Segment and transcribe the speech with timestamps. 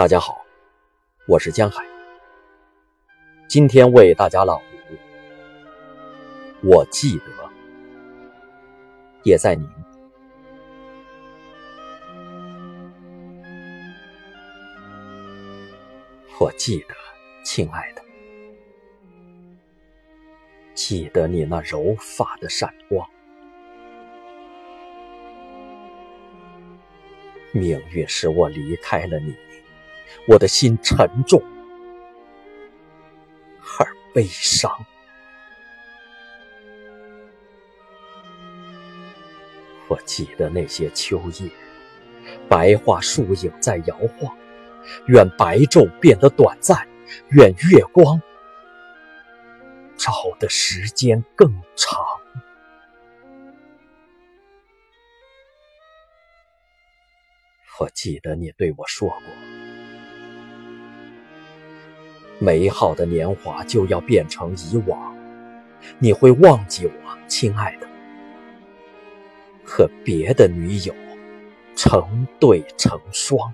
[0.00, 0.46] 大家好，
[1.26, 1.84] 我是江海，
[3.46, 4.96] 今天为大家朗读。
[6.66, 7.24] 我记得，
[9.24, 9.68] 也在您。
[16.40, 16.94] 我记得，
[17.44, 18.02] 亲爱的，
[20.72, 23.06] 记得你那柔发的闪光。
[27.52, 29.36] 命运使我离开了你。
[30.28, 31.42] 我的心沉重
[33.78, 34.70] 而悲伤。
[39.88, 41.50] 我记得那些秋夜，
[42.48, 44.36] 白桦树影在摇晃。
[45.06, 46.88] 愿白昼变得短暂，
[47.30, 48.20] 愿月光
[49.96, 52.00] 照的时间更长。
[57.78, 59.39] 我记得你对我说过。
[62.42, 65.14] 美好的年华就要变成以往，
[65.98, 67.86] 你会忘记我，亲爱的，
[69.62, 70.94] 和别的女友
[71.76, 73.52] 成对成双。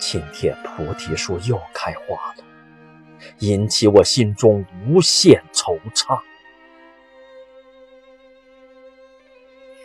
[0.00, 2.44] 今天菩提树又开花了，
[3.38, 6.20] 引起我心中无限惆怅。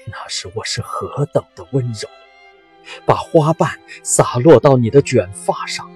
[0.07, 2.09] 那时我是何等的温柔。
[3.05, 3.69] 把花瓣
[4.03, 5.89] 洒落到你的卷发上，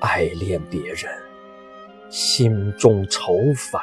[0.00, 1.10] 爱恋别人，
[2.10, 3.80] 心中愁烦，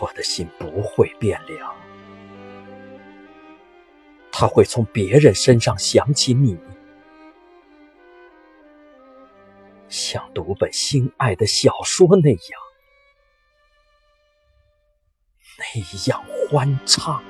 [0.00, 1.74] 我的心不会变凉，
[4.30, 6.58] 他会从别人身上想起你。
[10.14, 12.38] 像读本心爱的小说那样，
[15.58, 17.20] 那样欢畅。